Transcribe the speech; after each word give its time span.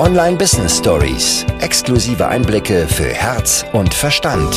Online 0.00 0.38
Business 0.38 0.78
Stories. 0.78 1.44
Exklusive 1.60 2.26
Einblicke 2.26 2.86
für 2.88 3.12
Herz 3.12 3.66
und 3.74 3.92
Verstand. 3.92 4.50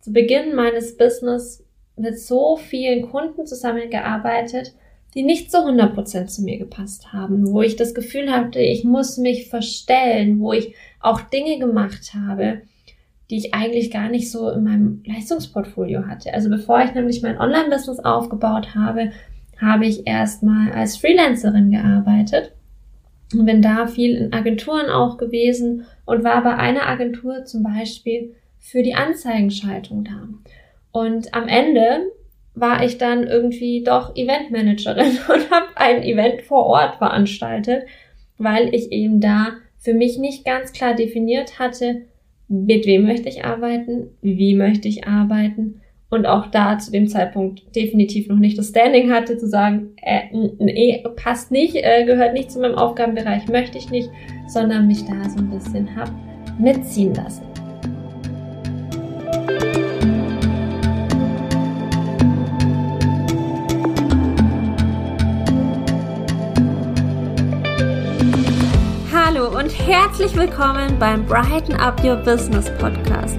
Zu 0.00 0.12
Beginn 0.12 0.54
meines 0.54 0.96
Business 0.96 1.64
mit 1.96 2.16
so 2.20 2.56
vielen 2.56 3.10
Kunden 3.10 3.44
zusammengearbeitet, 3.44 4.72
die 5.16 5.24
nicht 5.24 5.50
zu 5.50 5.58
100% 5.58 6.26
zu 6.26 6.42
mir 6.42 6.58
gepasst 6.58 7.12
haben, 7.12 7.50
wo 7.50 7.60
ich 7.60 7.74
das 7.74 7.92
Gefühl 7.92 8.30
hatte, 8.30 8.60
ich 8.60 8.84
muss 8.84 9.18
mich 9.18 9.48
verstellen, 9.48 10.38
wo 10.38 10.52
ich 10.52 10.76
auch 11.00 11.22
Dinge 11.22 11.58
gemacht 11.58 12.12
habe, 12.14 12.62
die 13.30 13.38
ich 13.38 13.52
eigentlich 13.52 13.90
gar 13.90 14.08
nicht 14.08 14.30
so 14.30 14.48
in 14.50 14.62
meinem 14.62 15.02
Leistungsportfolio 15.06 16.06
hatte. 16.06 16.32
Also 16.32 16.50
bevor 16.50 16.84
ich 16.84 16.94
nämlich 16.94 17.20
mein 17.20 17.40
Online-Business 17.40 17.98
aufgebaut 17.98 18.76
habe, 18.76 19.10
habe 19.62 19.86
ich 19.86 20.06
erstmal 20.06 20.72
als 20.72 20.96
Freelancerin 20.96 21.70
gearbeitet 21.70 22.52
und 23.32 23.46
bin 23.46 23.62
da 23.62 23.86
viel 23.86 24.16
in 24.16 24.32
Agenturen 24.32 24.90
auch 24.90 25.16
gewesen 25.16 25.86
und 26.04 26.24
war 26.24 26.42
bei 26.42 26.56
einer 26.56 26.88
Agentur 26.88 27.44
zum 27.44 27.62
Beispiel 27.62 28.34
für 28.58 28.82
die 28.82 28.94
Anzeigenschaltung 28.94 30.04
da. 30.04 30.28
Und 30.90 31.32
am 31.32 31.48
Ende 31.48 32.10
war 32.54 32.84
ich 32.84 32.98
dann 32.98 33.26
irgendwie 33.26 33.84
doch 33.84 34.16
Eventmanagerin 34.16 35.18
und 35.32 35.50
habe 35.50 35.68
ein 35.76 36.02
Event 36.02 36.42
vor 36.42 36.66
Ort 36.66 36.96
veranstaltet, 36.96 37.84
weil 38.38 38.74
ich 38.74 38.90
eben 38.90 39.20
da 39.20 39.52
für 39.78 39.94
mich 39.94 40.18
nicht 40.18 40.44
ganz 40.44 40.72
klar 40.72 40.94
definiert 40.94 41.58
hatte, 41.60 42.02
mit 42.48 42.84
wem 42.84 43.04
möchte 43.04 43.28
ich 43.28 43.44
arbeiten, 43.44 44.10
wie 44.20 44.54
möchte 44.54 44.88
ich 44.88 45.06
arbeiten 45.06 45.81
und 46.12 46.26
auch 46.26 46.48
da 46.48 46.78
zu 46.78 46.92
dem 46.92 47.08
Zeitpunkt 47.08 47.74
definitiv 47.74 48.28
noch 48.28 48.36
nicht 48.36 48.58
das 48.58 48.68
Standing 48.68 49.10
hatte, 49.10 49.38
zu 49.38 49.48
sagen, 49.48 49.96
äh, 50.02 50.24
nee, 50.58 51.02
passt 51.16 51.50
nicht, 51.50 51.74
äh, 51.74 52.04
gehört 52.04 52.34
nicht 52.34 52.52
zu 52.52 52.60
meinem 52.60 52.74
Aufgabenbereich, 52.74 53.48
möchte 53.48 53.78
ich 53.78 53.90
nicht, 53.90 54.10
sondern 54.46 54.86
mich 54.86 55.06
da 55.06 55.30
so 55.30 55.38
ein 55.38 55.48
bisschen 55.48 55.88
hab 55.96 56.10
mitziehen 56.58 57.14
lassen. 57.14 57.46
Hallo 69.10 69.58
und 69.58 69.70
herzlich 69.88 70.36
willkommen 70.36 70.98
beim 70.98 71.24
Brighten 71.24 71.72
Up 71.72 72.04
Your 72.04 72.16
Business 72.16 72.70
Podcast, 72.78 73.38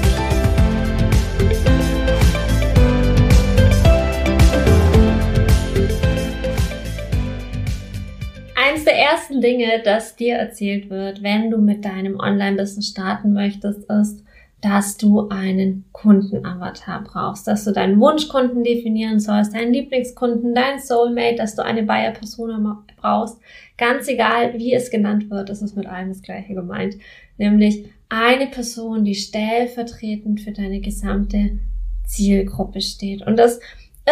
Eines 8.81 8.85
der 8.85 8.97
ersten 8.97 9.41
Dinge, 9.41 9.81
das 9.83 10.15
dir 10.15 10.35
erzählt 10.35 10.89
wird, 10.89 11.21
wenn 11.21 11.51
du 11.51 11.57
mit 11.57 11.85
deinem 11.85 12.19
Online-Business 12.19 12.87
starten 12.89 13.33
möchtest, 13.33 13.89
ist, 13.89 14.23
dass 14.61 14.97
du 14.97 15.29
einen 15.29 15.85
Kundenavatar 15.91 17.03
brauchst, 17.03 17.47
dass 17.47 17.63
du 17.63 17.71
deinen 17.71 17.99
Wunschkunden 17.99 18.63
definieren 18.63 19.19
sollst, 19.19 19.53
deinen 19.53 19.73
Lieblingskunden, 19.73 20.53
deinen 20.53 20.79
Soulmate, 20.79 21.35
dass 21.35 21.55
du 21.55 21.63
eine 21.63 21.83
Buyer-Persona 21.83 22.83
brauchst. 22.99 23.39
Ganz 23.77 24.07
egal, 24.07 24.53
wie 24.57 24.73
es 24.73 24.91
genannt 24.91 25.29
wird, 25.29 25.49
ist 25.49 25.61
es 25.61 25.75
mit 25.75 25.87
allem 25.87 26.09
das 26.09 26.21
Gleiche 26.21 26.53
gemeint. 26.53 26.95
Nämlich 27.37 27.85
eine 28.09 28.47
Person, 28.47 29.03
die 29.03 29.15
stellvertretend 29.15 30.41
für 30.41 30.51
deine 30.51 30.79
gesamte 30.79 31.59
Zielgruppe 32.05 32.81
steht. 32.81 33.25
Und 33.25 33.37
das 33.37 33.59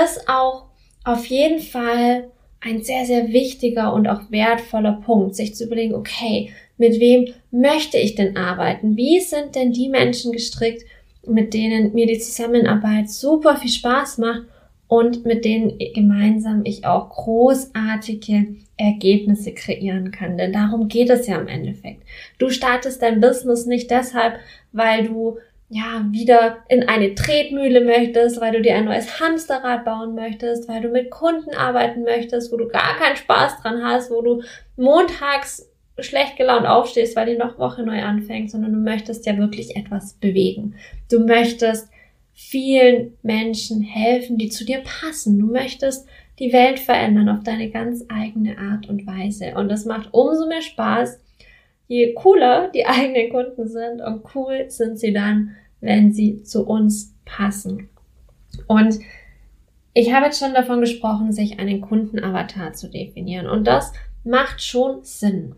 ist 0.03 0.27
auch 0.27 0.65
auf 1.03 1.25
jeden 1.27 1.59
Fall 1.59 2.29
ein 2.61 2.81
sehr, 2.83 3.05
sehr 3.05 3.29
wichtiger 3.29 3.93
und 3.93 4.07
auch 4.07 4.31
wertvoller 4.31 5.01
Punkt, 5.05 5.35
sich 5.35 5.55
zu 5.55 5.65
überlegen, 5.65 5.95
okay, 5.95 6.51
mit 6.77 6.99
wem 6.99 7.33
möchte 7.51 7.97
ich 7.97 8.15
denn 8.15 8.37
arbeiten? 8.37 8.97
Wie 8.97 9.19
sind 9.19 9.55
denn 9.55 9.71
die 9.71 9.89
Menschen 9.89 10.31
gestrickt, 10.31 10.83
mit 11.25 11.53
denen 11.53 11.93
mir 11.93 12.07
die 12.07 12.19
Zusammenarbeit 12.19 13.09
super 13.09 13.57
viel 13.57 13.71
Spaß 13.71 14.17
macht 14.17 14.43
und 14.87 15.25
mit 15.25 15.45
denen 15.45 15.77
gemeinsam 15.93 16.61
ich 16.65 16.85
auch 16.85 17.09
großartige 17.09 18.55
Ergebnisse 18.75 19.53
kreieren 19.53 20.11
kann. 20.11 20.37
Denn 20.37 20.53
darum 20.53 20.87
geht 20.87 21.09
es 21.09 21.27
ja 21.27 21.37
im 21.37 21.47
Endeffekt. 21.47 22.01
Du 22.39 22.49
startest 22.49 23.01
dein 23.01 23.21
Business 23.21 23.65
nicht 23.65 23.91
deshalb, 23.91 24.39
weil 24.71 25.07
du 25.07 25.37
ja, 25.69 26.03
wieder 26.09 26.57
in 26.67 26.89
eine 26.89 27.13
Tretmühle 27.13 27.81
möchtest, 27.81 28.41
weil 28.41 28.53
du 28.53 28.61
dir 28.61 28.75
ein 28.75 28.85
neues 28.85 29.19
Hamsterrad 29.19 29.85
bauen 29.85 30.15
möchtest, 30.15 30.67
weil 30.67 30.81
du 30.81 30.89
mit 30.89 31.11
Kunden 31.11 31.53
arbeiten 31.53 32.01
möchtest, 32.03 32.51
wo 32.51 32.57
du 32.57 32.67
gar 32.67 32.97
keinen 32.97 33.15
Spaß 33.15 33.61
dran 33.61 33.83
hast, 33.83 34.09
wo 34.09 34.21
du 34.21 34.41
montags 34.77 35.69
schlecht 35.99 36.37
gelaunt 36.37 36.65
aufstehst, 36.65 37.15
weil 37.15 37.27
die 37.27 37.37
noch 37.37 37.59
Woche 37.59 37.83
neu 37.83 38.01
anfängt, 38.01 38.49
sondern 38.49 38.73
du 38.73 38.79
möchtest 38.79 39.25
ja 39.27 39.37
wirklich 39.37 39.75
etwas 39.75 40.13
bewegen. 40.13 40.75
Du 41.11 41.19
möchtest 41.19 41.89
vielen 42.33 43.17
Menschen 43.21 43.81
helfen, 43.81 44.37
die 44.37 44.49
zu 44.49 44.65
dir 44.65 44.79
passen. 44.79 45.37
Du 45.37 45.45
möchtest 45.45 46.07
die 46.39 46.53
Welt 46.53 46.79
verändern 46.79 47.29
auf 47.29 47.43
deine 47.43 47.69
ganz 47.69 48.05
eigene 48.09 48.57
Art 48.57 48.87
und 48.89 49.05
Weise. 49.05 49.53
Und 49.55 49.69
das 49.69 49.85
macht 49.85 50.09
umso 50.13 50.47
mehr 50.47 50.61
Spaß, 50.61 51.19
je 51.89 52.13
cooler 52.13 52.69
die 52.73 52.85
eigenen 52.85 53.29
Kunden 53.29 53.67
sind 53.67 53.99
und 53.99 54.23
cool 54.33 54.69
sind 54.69 54.97
sie 54.97 55.11
dann, 55.11 55.55
wenn 55.81 56.13
sie 56.13 56.43
zu 56.43 56.65
uns 56.65 57.13
passen. 57.25 57.89
Und 58.67 58.99
ich 59.93 60.13
habe 60.13 60.27
jetzt 60.27 60.39
schon 60.39 60.53
davon 60.53 60.79
gesprochen, 60.79 61.33
sich 61.33 61.59
einen 61.59 61.81
Kundenavatar 61.81 62.73
zu 62.73 62.89
definieren. 62.89 63.47
Und 63.47 63.65
das 63.65 63.91
macht 64.23 64.61
schon 64.61 65.03
Sinn. 65.03 65.55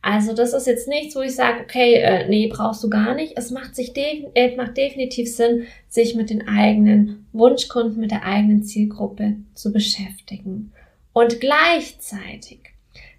Also 0.00 0.34
das 0.34 0.52
ist 0.52 0.66
jetzt 0.66 0.88
nichts, 0.88 1.16
wo 1.16 1.20
ich 1.20 1.34
sage, 1.34 1.62
okay, 1.62 1.94
äh, 1.94 2.28
nee, 2.28 2.48
brauchst 2.48 2.84
du 2.84 2.90
gar 2.90 3.14
nicht. 3.14 3.34
Es 3.36 3.50
macht, 3.50 3.74
sich 3.74 3.92
de 3.92 4.26
äh, 4.34 4.54
macht 4.56 4.76
definitiv 4.76 5.34
Sinn, 5.34 5.66
sich 5.88 6.14
mit 6.14 6.28
den 6.28 6.46
eigenen 6.46 7.26
Wunschkunden, 7.32 8.00
mit 8.00 8.10
der 8.10 8.24
eigenen 8.24 8.64
Zielgruppe 8.64 9.36
zu 9.54 9.72
beschäftigen. 9.72 10.72
Und 11.14 11.40
gleichzeitig 11.40 12.73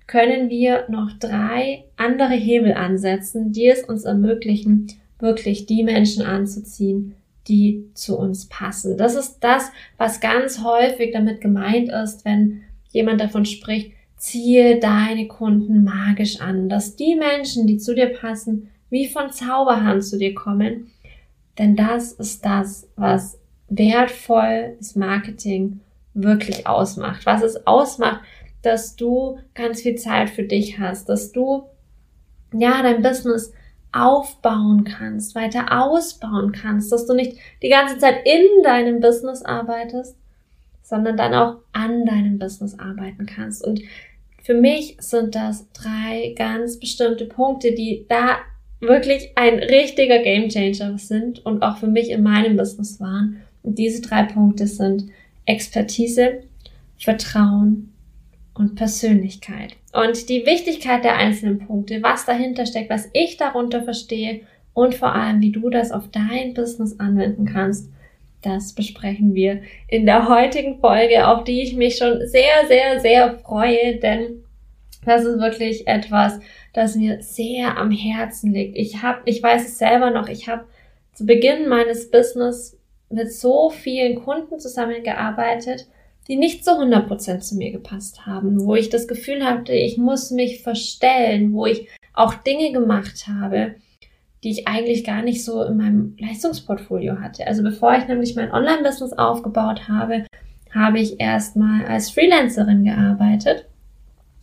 können 0.07 0.49
wir 0.49 0.85
noch 0.89 1.11
drei 1.19 1.85
andere 1.97 2.33
Hebel 2.33 2.73
ansetzen, 2.73 3.51
die 3.51 3.67
es 3.67 3.83
uns 3.83 4.03
ermöglichen, 4.03 4.87
wirklich 5.19 5.65
die 5.65 5.83
Menschen 5.83 6.23
anzuziehen, 6.23 7.15
die 7.47 7.89
zu 7.93 8.17
uns 8.17 8.47
passen. 8.47 8.97
Das 8.97 9.15
ist 9.15 9.39
das, 9.39 9.71
was 9.97 10.19
ganz 10.19 10.63
häufig 10.63 11.11
damit 11.11 11.41
gemeint 11.41 11.89
ist, 11.89 12.25
wenn 12.25 12.61
jemand 12.91 13.21
davon 13.21 13.45
spricht, 13.45 13.91
ziehe 14.17 14.79
deine 14.79 15.27
Kunden 15.27 15.83
magisch 15.83 16.41
an, 16.41 16.69
dass 16.69 16.95
die 16.95 17.15
Menschen, 17.15 17.67
die 17.67 17.77
zu 17.77 17.93
dir 17.93 18.07
passen, 18.07 18.69
wie 18.89 19.07
von 19.07 19.31
Zauberhand 19.31 20.03
zu 20.03 20.17
dir 20.17 20.33
kommen. 20.33 20.91
Denn 21.57 21.75
das 21.75 22.13
ist 22.13 22.45
das, 22.45 22.87
was 22.95 23.39
wertvolles 23.69 24.95
Marketing 24.95 25.79
wirklich 26.13 26.65
ausmacht. 26.65 27.25
Was 27.25 27.43
es 27.43 27.67
ausmacht, 27.67 28.21
dass 28.65 28.95
du 28.95 29.37
ganz 29.53 29.81
viel 29.81 29.95
Zeit 29.95 30.29
für 30.29 30.43
dich 30.43 30.79
hast, 30.79 31.09
dass 31.09 31.31
du 31.31 31.63
ja 32.53 32.81
dein 32.81 33.01
Business 33.01 33.53
aufbauen 33.91 34.83
kannst, 34.83 35.35
weiter 35.35 35.67
ausbauen 35.71 36.51
kannst, 36.51 36.91
dass 36.91 37.05
du 37.05 37.13
nicht 37.13 37.37
die 37.61 37.69
ganze 37.69 37.97
Zeit 37.97 38.25
in 38.25 38.63
deinem 38.63 38.99
Business 38.99 39.43
arbeitest, 39.43 40.17
sondern 40.83 41.15
dann 41.15 41.33
auch 41.33 41.57
an 41.71 42.05
deinem 42.05 42.37
Business 42.37 42.77
arbeiten 42.77 43.25
kannst. 43.25 43.65
Und 43.65 43.81
für 44.43 44.53
mich 44.53 44.97
sind 44.99 45.33
das 45.33 45.71
drei 45.71 46.33
ganz 46.37 46.77
bestimmte 46.79 47.25
Punkte, 47.25 47.73
die 47.73 48.05
da 48.09 48.37
wirklich 48.81 49.31
ein 49.35 49.59
richtiger 49.59 50.19
Gamechanger 50.19 50.97
sind 50.97 51.43
und 51.45 51.63
auch 51.63 51.77
für 51.77 51.87
mich 51.87 52.09
in 52.09 52.21
meinem 52.21 52.57
Business 52.57 52.99
waren. 52.99 53.41
Und 53.63 53.79
diese 53.79 54.01
drei 54.01 54.23
Punkte 54.23 54.67
sind 54.67 55.09
Expertise, 55.45 56.43
Vertrauen 56.97 57.94
und 58.55 58.75
Persönlichkeit. 58.75 59.75
Und 59.93 60.29
die 60.29 60.45
Wichtigkeit 60.45 61.03
der 61.03 61.17
einzelnen 61.17 61.59
Punkte, 61.59 62.01
was 62.01 62.25
dahinter 62.25 62.65
steckt, 62.65 62.89
was 62.89 63.09
ich 63.13 63.37
darunter 63.37 63.83
verstehe 63.83 64.41
und 64.73 64.95
vor 64.95 65.13
allem, 65.13 65.41
wie 65.41 65.51
du 65.51 65.69
das 65.69 65.91
auf 65.91 66.09
dein 66.11 66.53
Business 66.53 66.99
anwenden 66.99 67.45
kannst, 67.45 67.89
das 68.41 68.73
besprechen 68.73 69.33
wir 69.33 69.61
in 69.87 70.05
der 70.05 70.29
heutigen 70.29 70.79
Folge, 70.79 71.27
auf 71.27 71.43
die 71.43 71.61
ich 71.61 71.75
mich 71.75 71.97
schon 71.97 72.27
sehr, 72.27 72.67
sehr, 72.67 72.99
sehr 72.99 73.39
freue, 73.39 73.97
denn 73.97 74.43
das 75.03 75.23
ist 75.23 75.39
wirklich 75.39 75.87
etwas, 75.87 76.39
das 76.73 76.95
mir 76.95 77.21
sehr 77.21 77.77
am 77.77 77.91
Herzen 77.91 78.53
liegt. 78.53 78.75
Ich 78.75 79.01
habe, 79.01 79.21
ich 79.25 79.41
weiß 79.41 79.65
es 79.65 79.77
selber 79.77 80.11
noch, 80.11 80.27
ich 80.27 80.47
habe 80.47 80.65
zu 81.13 81.25
Beginn 81.25 81.67
meines 81.67 82.11
Business 82.11 82.77
mit 83.09 83.31
so 83.31 83.69
vielen 83.69 84.23
Kunden 84.23 84.59
zusammengearbeitet, 84.59 85.87
die 86.27 86.35
nicht 86.35 86.63
zu 86.63 86.71
100% 86.71 87.39
zu 87.39 87.55
mir 87.55 87.71
gepasst 87.71 88.25
haben, 88.25 88.65
wo 88.65 88.75
ich 88.75 88.89
das 88.89 89.07
Gefühl 89.07 89.43
hatte, 89.45 89.73
ich 89.73 89.97
muss 89.97 90.31
mich 90.31 90.63
verstellen, 90.63 91.53
wo 91.53 91.65
ich 91.65 91.87
auch 92.13 92.33
Dinge 92.33 92.71
gemacht 92.71 93.27
habe, 93.27 93.75
die 94.43 94.51
ich 94.51 94.67
eigentlich 94.67 95.03
gar 95.03 95.21
nicht 95.21 95.43
so 95.43 95.63
in 95.63 95.77
meinem 95.77 96.15
Leistungsportfolio 96.19 97.19
hatte. 97.19 97.45
Also 97.47 97.63
bevor 97.63 97.95
ich 97.95 98.07
nämlich 98.07 98.35
mein 98.35 98.51
Online-Business 98.51 99.13
aufgebaut 99.13 99.87
habe, 99.87 100.25
habe 100.73 100.99
ich 100.99 101.19
erstmal 101.19 101.85
als 101.85 102.09
Freelancerin 102.09 102.83
gearbeitet 102.83 103.65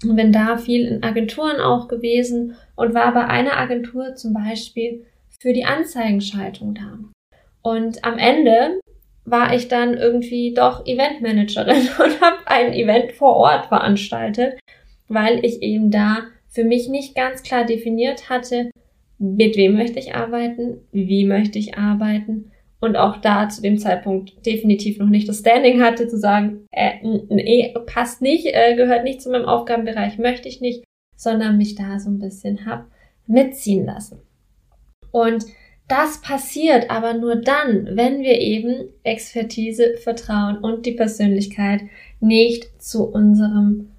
und 0.03 0.17
bin 0.17 0.33
da 0.33 0.57
viel 0.57 0.87
in 0.87 1.03
Agenturen 1.03 1.61
auch 1.61 1.89
gewesen 1.89 2.57
und 2.75 2.95
war 2.95 3.13
bei 3.13 3.27
einer 3.27 3.59
Agentur 3.59 4.15
zum 4.15 4.33
Beispiel 4.33 5.05
für 5.39 5.53
die 5.53 5.65
Anzeigenschaltung 5.65 6.75
da. 6.75 6.99
Und 7.63 8.05
am 8.05 8.19
Ende 8.19 8.81
war 9.25 9.55
ich 9.55 9.69
dann 9.69 9.95
irgendwie 9.95 10.55
doch 10.55 10.87
Eventmanagerin 10.87 11.89
und 11.99 12.21
habe 12.21 12.39
ein 12.47 12.73
Event 12.73 13.13
vor 13.13 13.37
Ort 13.37 13.67
veranstaltet, 13.67 14.59
weil 15.09 15.45
ich 15.45 15.63
eben 15.63 15.91
da 15.91 16.25
für 16.49 16.65
mich 16.65 16.89
nicht 16.89 17.15
ganz 17.15 17.43
klar 17.43 17.65
definiert 17.65 18.29
hatte, 18.29 18.71
mit 19.19 19.57
wem 19.57 19.77
möchte 19.77 19.99
ich 19.99 20.15
arbeiten, 20.15 20.81
wie 20.91 21.25
möchte 21.25 21.59
ich 21.59 21.79
arbeiten 21.79 22.51
und 22.83 22.97
auch 22.97 23.19
da 23.19 23.49
zu 23.49 23.63
dem 23.63 23.79
Zeitpunkt 23.79 24.45
definitiv 24.45 24.99
noch 24.99 25.09
nicht 25.09 25.29
das 25.29 25.39
Standing 25.39 25.81
hatte, 25.81 26.09
zu 26.09 26.19
sagen, 26.19 26.67
äh, 26.73 26.95
nee, 27.03 27.73
passt 27.87 28.21
nicht, 28.21 28.47
äh, 28.47 28.75
gehört 28.75 29.05
nicht 29.05 29.23
zu 29.23 29.31
meinem 29.31 29.45
Aufgabenbereich, 29.45 30.19
möchte 30.19 30.49
ich 30.49 30.61
nicht, 30.61 30.83
sondern 31.17 31.57
mich 31.57 31.77
da 31.77 32.01
so 32.01 32.11
ein 32.11 32.19
bisschen 32.19 32.67
hab 32.67 32.87
mitziehen 33.29 33.87
lassen. 33.87 34.21
Und 35.13 35.45
das 35.93 36.23
passiert 36.23 36.91
aber 36.91 37.13
nur 37.13 37.37
dann, 37.37 37.87
wenn 37.97 38.23
wir 38.23 38.41
eben 38.41 38.89
Expertise, 39.03 39.99
Vertrauen 40.03 40.57
und 40.57 40.87
die 40.87 40.93
Persönlichkeit 40.93 41.83
nicht 42.19 42.83
zu 42.83 43.05
unserem 43.05 43.91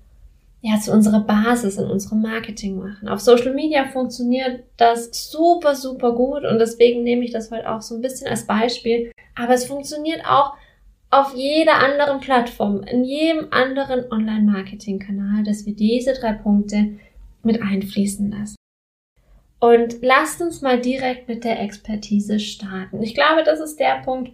ja, 0.66 0.80
zu 0.80 0.94
unserer 0.94 1.20
Basis 1.20 1.78
in 1.78 1.86
unserem 1.86 2.22
Marketing 2.22 2.78
machen. 2.78 3.10
Auf 3.10 3.20
Social 3.20 3.54
Media 3.54 3.86
funktioniert 3.86 4.64
das 4.78 5.10
super, 5.30 5.76
super 5.76 6.14
gut 6.14 6.46
und 6.46 6.58
deswegen 6.58 7.04
nehme 7.04 7.26
ich 7.26 7.32
das 7.32 7.52
heute 7.52 7.70
auch 7.70 7.82
so 7.82 7.96
ein 7.96 8.02
bisschen 8.02 8.30
als 8.30 8.48
Beispiel. 8.48 9.12
Aber 9.36 9.54
es 9.54 9.66
funktioniert 9.66 10.22
auch 10.26 10.54
auf 11.10 11.36
jeder 11.36 11.76
anderen 11.76 12.22
Plattform, 12.22 12.82
in 12.84 13.04
jedem 13.04 13.48
anderen 13.52 14.10
Online-Marketing-Kanal, 14.10 15.44
dass 15.44 15.66
wir 15.66 15.76
diese 15.76 16.14
drei 16.14 16.32
Punkte 16.32 16.94
mit 17.44 17.62
einfließen 17.62 18.32
lassen. 18.32 18.56
Und 19.64 20.00
lasst 20.02 20.42
uns 20.42 20.62
mal 20.62 20.82
direkt 20.82 21.30
mit 21.30 21.46
der 21.46 21.62
Expertise 21.62 22.38
starten. 22.38 23.02
Ich 23.02 23.16
glaube, 23.16 23.44
das 23.46 23.62
ist 23.62 23.80
der 23.80 24.02
Punkt, 24.04 24.34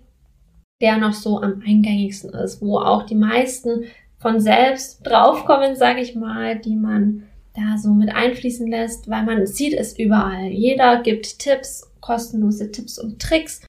der 0.82 0.98
noch 0.98 1.14
so 1.14 1.40
am 1.40 1.62
eingängigsten 1.64 2.32
ist, 2.32 2.64
wo 2.64 2.80
auch 2.80 3.04
die 3.04 3.14
meisten 3.14 3.84
von 4.18 4.40
selbst 4.40 5.06
draufkommen, 5.06 5.76
sage 5.76 6.02
ich 6.02 6.16
mal, 6.16 6.58
die 6.58 6.76
man 6.76 7.28
da 7.54 7.78
so 7.78 7.90
mit 7.90 8.10
einfließen 8.10 8.66
lässt, 8.66 9.08
weil 9.08 9.24
man 9.24 9.46
sieht 9.46 9.76
es 9.76 10.00
überall. 10.00 10.48
Jeder 10.48 11.04
gibt 11.04 11.38
Tipps, 11.38 11.88
kostenlose 12.02 12.72
Tipps 12.72 12.98
und 12.98 13.22
Tricks. 13.22 13.62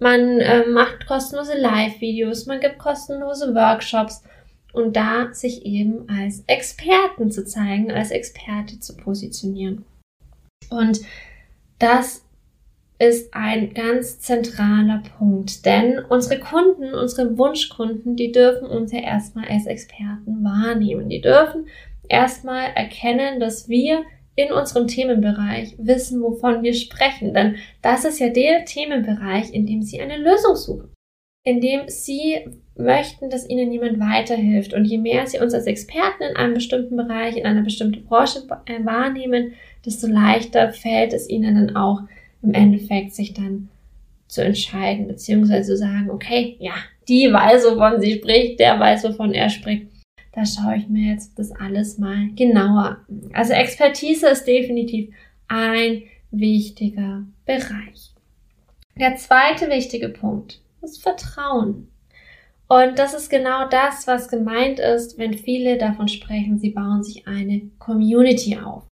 Man 0.00 0.40
äh, 0.40 0.66
macht 0.66 1.06
kostenlose 1.06 1.56
Live-Videos, 1.56 2.44
man 2.44 2.60
gibt 2.60 2.78
kostenlose 2.78 3.54
Workshops 3.54 4.22
und 4.74 4.94
da 4.94 5.32
sich 5.32 5.64
eben 5.64 6.06
als 6.10 6.44
Experten 6.48 7.30
zu 7.30 7.46
zeigen, 7.46 7.90
als 7.90 8.10
Experte 8.10 8.78
zu 8.78 8.94
positionieren. 8.94 9.86
Und 10.70 11.00
das 11.78 12.24
ist 12.98 13.32
ein 13.32 13.74
ganz 13.74 14.18
zentraler 14.18 15.02
Punkt, 15.18 15.64
denn 15.64 16.00
unsere 16.08 16.40
Kunden, 16.40 16.94
unsere 16.94 17.38
Wunschkunden, 17.38 18.16
die 18.16 18.32
dürfen 18.32 18.66
uns 18.66 18.90
ja 18.90 19.00
erstmal 19.00 19.46
als 19.48 19.66
Experten 19.66 20.42
wahrnehmen. 20.42 21.08
Die 21.08 21.20
dürfen 21.20 21.68
erstmal 22.08 22.70
erkennen, 22.74 23.38
dass 23.38 23.68
wir 23.68 24.04
in 24.34 24.52
unserem 24.52 24.86
Themenbereich 24.86 25.74
wissen, 25.78 26.22
wovon 26.22 26.62
wir 26.62 26.74
sprechen, 26.74 27.34
denn 27.34 27.56
das 27.82 28.04
ist 28.04 28.20
ja 28.20 28.28
der 28.28 28.64
Themenbereich, 28.64 29.52
in 29.52 29.66
dem 29.66 29.82
sie 29.82 30.00
eine 30.00 30.16
Lösung 30.16 30.54
suchen, 30.54 30.92
in 31.44 31.60
dem 31.60 31.88
sie 31.88 32.46
möchten, 32.76 33.30
dass 33.30 33.48
ihnen 33.48 33.72
jemand 33.72 33.98
weiterhilft 33.98 34.74
und 34.74 34.84
je 34.84 34.98
mehr 34.98 35.26
sie 35.26 35.40
uns 35.40 35.54
als 35.54 35.66
Experten 35.66 36.22
in 36.22 36.36
einem 36.36 36.54
bestimmten 36.54 36.96
Bereich, 36.96 37.36
in 37.36 37.46
einer 37.46 37.62
bestimmten 37.62 38.04
Branche 38.04 38.40
wahrnehmen, 38.48 39.54
desto 39.88 40.06
leichter 40.06 40.72
fällt 40.72 41.14
es 41.14 41.28
ihnen 41.28 41.54
dann 41.54 41.76
auch, 41.76 42.02
im 42.42 42.52
Endeffekt 42.52 43.14
sich 43.14 43.32
dann 43.32 43.68
zu 44.28 44.44
entscheiden, 44.44 45.08
beziehungsweise 45.08 45.72
zu 45.72 45.76
sagen, 45.78 46.10
okay, 46.10 46.56
ja, 46.60 46.74
die 47.08 47.32
weiß, 47.32 47.64
wovon 47.64 48.00
sie 48.00 48.14
spricht, 48.14 48.60
der 48.60 48.78
weiß, 48.78 49.04
wovon 49.04 49.32
er 49.32 49.48
spricht. 49.48 49.86
Da 50.32 50.44
schaue 50.44 50.76
ich 50.76 50.88
mir 50.88 51.12
jetzt 51.12 51.38
das 51.38 51.50
alles 51.52 51.98
mal 51.98 52.28
genauer 52.36 52.98
an. 53.08 53.30
Also 53.32 53.54
Expertise 53.54 54.28
ist 54.28 54.44
definitiv 54.44 55.12
ein 55.48 56.02
wichtiger 56.30 57.24
Bereich. 57.46 58.12
Der 59.00 59.16
zweite 59.16 59.70
wichtige 59.70 60.10
Punkt 60.10 60.60
ist 60.82 61.02
Vertrauen. 61.02 61.88
Und 62.68 62.98
das 62.98 63.14
ist 63.14 63.30
genau 63.30 63.66
das, 63.68 64.06
was 64.06 64.28
gemeint 64.28 64.78
ist, 64.78 65.16
wenn 65.16 65.32
viele 65.32 65.78
davon 65.78 66.06
sprechen, 66.06 66.58
sie 66.58 66.70
bauen 66.70 67.02
sich 67.02 67.26
eine 67.26 67.62
Community 67.78 68.58
auf. 68.58 68.87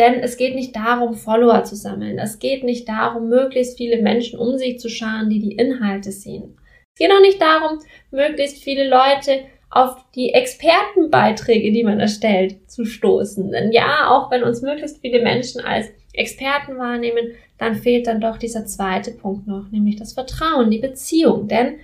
Denn 0.00 0.20
es 0.20 0.38
geht 0.38 0.54
nicht 0.54 0.74
darum, 0.74 1.12
Follower 1.12 1.62
zu 1.64 1.76
sammeln. 1.76 2.18
Es 2.18 2.38
geht 2.38 2.64
nicht 2.64 2.88
darum, 2.88 3.28
möglichst 3.28 3.76
viele 3.76 4.00
Menschen 4.00 4.38
um 4.38 4.56
sich 4.56 4.78
zu 4.78 4.88
scharen, 4.88 5.28
die 5.28 5.40
die 5.40 5.52
Inhalte 5.52 6.10
sehen. 6.10 6.56
Es 6.94 7.00
geht 7.00 7.12
auch 7.12 7.20
nicht 7.20 7.38
darum, 7.38 7.80
möglichst 8.10 8.64
viele 8.64 8.88
Leute 8.88 9.40
auf 9.68 10.02
die 10.14 10.32
Expertenbeiträge, 10.32 11.70
die 11.70 11.84
man 11.84 12.00
erstellt, 12.00 12.70
zu 12.70 12.86
stoßen. 12.86 13.50
Denn 13.50 13.72
ja, 13.72 14.08
auch 14.08 14.30
wenn 14.30 14.42
uns 14.42 14.62
möglichst 14.62 15.02
viele 15.02 15.22
Menschen 15.22 15.60
als 15.60 15.88
Experten 16.14 16.78
wahrnehmen, 16.78 17.32
dann 17.58 17.74
fehlt 17.74 18.06
dann 18.06 18.22
doch 18.22 18.38
dieser 18.38 18.64
zweite 18.64 19.10
Punkt 19.10 19.46
noch, 19.46 19.70
nämlich 19.70 19.96
das 19.96 20.14
Vertrauen, 20.14 20.70
die 20.70 20.78
Beziehung. 20.78 21.46
Denn 21.46 21.74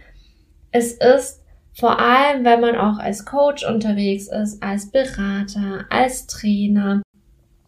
es 0.73 0.95
ist 0.95 1.43
vor 1.75 2.01
allem, 2.01 2.47
wenn 2.47 2.63
man 2.63 2.77
auch 2.77 2.99
als 2.99 3.27
Coach 3.27 3.69
unterwegs 3.69 4.29
ist, 4.29 4.63
als 4.63 4.91
Berater, 4.91 5.85
als 5.91 6.27
Trainer, 6.27 7.03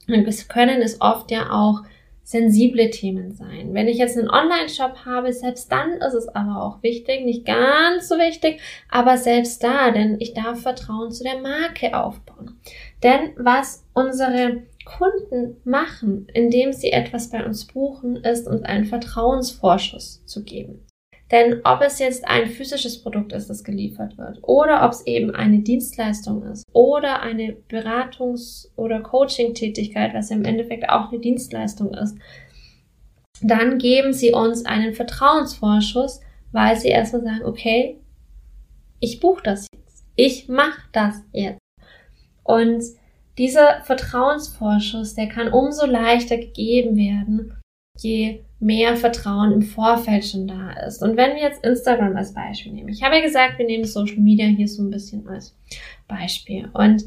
und 0.08 0.26
es 0.26 0.48
können 0.48 0.82
es 0.82 1.00
oft 1.00 1.30
ja 1.30 1.50
auch 1.50 1.82
sensible 2.28 2.90
Themen 2.90 3.32
sein. 3.32 3.72
Wenn 3.72 3.88
ich 3.88 3.96
jetzt 3.96 4.18
einen 4.18 4.28
Online-Shop 4.28 5.06
habe, 5.06 5.32
selbst 5.32 5.72
dann 5.72 5.92
ist 5.92 6.12
es 6.12 6.28
aber 6.28 6.62
auch 6.62 6.82
wichtig, 6.82 7.24
nicht 7.24 7.46
ganz 7.46 8.06
so 8.06 8.16
wichtig, 8.16 8.60
aber 8.90 9.16
selbst 9.16 9.64
da, 9.64 9.90
denn 9.90 10.20
ich 10.20 10.34
darf 10.34 10.60
Vertrauen 10.60 11.10
zu 11.10 11.24
der 11.24 11.40
Marke 11.40 11.96
aufbauen. 11.96 12.60
Denn 13.02 13.30
was 13.36 13.86
unsere 13.94 14.64
Kunden 14.84 15.56
machen, 15.64 16.26
indem 16.34 16.74
sie 16.74 16.92
etwas 16.92 17.30
bei 17.30 17.44
uns 17.44 17.66
buchen, 17.66 18.16
ist 18.16 18.46
uns 18.46 18.62
einen 18.62 18.84
Vertrauensvorschuss 18.84 20.22
zu 20.26 20.44
geben. 20.44 20.84
Denn 21.30 21.60
ob 21.64 21.82
es 21.82 21.98
jetzt 21.98 22.26
ein 22.26 22.46
physisches 22.46 23.02
Produkt 23.02 23.32
ist, 23.32 23.50
das 23.50 23.62
geliefert 23.62 24.16
wird, 24.16 24.38
oder 24.42 24.84
ob 24.84 24.92
es 24.92 25.06
eben 25.06 25.34
eine 25.34 25.58
Dienstleistung 25.58 26.42
ist, 26.44 26.64
oder 26.72 27.20
eine 27.20 27.56
Beratungs- 27.68 28.68
oder 28.76 29.00
Coaching-Tätigkeit, 29.00 30.14
was 30.14 30.30
ja 30.30 30.36
im 30.36 30.44
Endeffekt 30.44 30.88
auch 30.88 31.10
eine 31.10 31.20
Dienstleistung 31.20 31.92
ist, 31.92 32.16
dann 33.42 33.78
geben 33.78 34.12
sie 34.12 34.32
uns 34.32 34.64
einen 34.64 34.94
Vertrauensvorschuss, 34.94 36.20
weil 36.52 36.76
sie 36.76 36.88
erstmal 36.88 37.22
sagen, 37.22 37.44
okay, 37.44 38.00
ich 39.00 39.20
buche 39.20 39.42
das 39.42 39.66
jetzt. 39.72 40.04
Ich 40.16 40.48
mache 40.48 40.80
das 40.92 41.22
jetzt. 41.32 41.60
Und 42.42 42.82
dieser 43.36 43.82
Vertrauensvorschuss, 43.82 45.14
der 45.14 45.28
kann 45.28 45.52
umso 45.52 45.86
leichter 45.86 46.38
gegeben 46.38 46.96
werden, 46.96 47.57
je 48.02 48.40
mehr 48.60 48.96
Vertrauen 48.96 49.52
im 49.52 49.62
Vorfeld 49.62 50.24
schon 50.24 50.48
da 50.48 50.72
ist. 50.86 51.02
Und 51.02 51.16
wenn 51.16 51.34
wir 51.34 51.42
jetzt 51.42 51.64
Instagram 51.64 52.16
als 52.16 52.34
Beispiel 52.34 52.72
nehmen, 52.72 52.88
ich 52.88 53.02
habe 53.02 53.16
ja 53.16 53.22
gesagt, 53.22 53.58
wir 53.58 53.66
nehmen 53.66 53.84
Social 53.84 54.18
Media 54.18 54.46
hier 54.46 54.68
so 54.68 54.82
ein 54.82 54.90
bisschen 54.90 55.26
als 55.28 55.54
Beispiel. 56.08 56.68
Und 56.72 57.06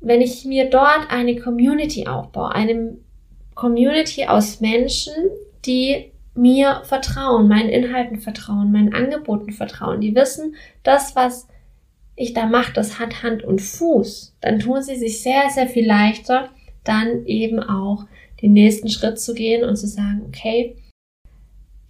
wenn 0.00 0.20
ich 0.20 0.44
mir 0.44 0.70
dort 0.70 1.10
eine 1.10 1.36
Community 1.36 2.06
aufbaue, 2.06 2.52
eine 2.54 2.96
Community 3.54 4.24
aus 4.26 4.60
Menschen, 4.60 5.12
die 5.66 6.12
mir 6.34 6.82
vertrauen, 6.84 7.48
meinen 7.48 7.68
Inhalten 7.68 8.18
vertrauen, 8.18 8.72
meinen 8.72 8.94
Angeboten 8.94 9.52
vertrauen, 9.52 10.00
die 10.00 10.14
wissen, 10.14 10.54
das, 10.82 11.14
was 11.14 11.48
ich 12.16 12.32
da 12.32 12.46
mache, 12.46 12.72
das 12.72 12.98
hat 12.98 13.22
Hand 13.22 13.44
und 13.44 13.60
Fuß, 13.60 14.36
dann 14.40 14.58
tun 14.58 14.82
sie 14.82 14.96
sich 14.96 15.22
sehr, 15.22 15.50
sehr 15.50 15.66
viel 15.66 15.86
leichter, 15.86 16.48
dann 16.84 17.26
eben 17.26 17.60
auch 17.60 18.06
den 18.42 18.52
nächsten 18.52 18.88
Schritt 18.88 19.18
zu 19.18 19.34
gehen 19.34 19.64
und 19.64 19.76
zu 19.76 19.86
sagen, 19.86 20.22
okay, 20.26 20.76